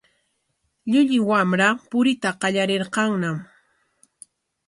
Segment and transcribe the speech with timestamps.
[0.89, 3.37] Llullu wamra puriyta qallariykanñam.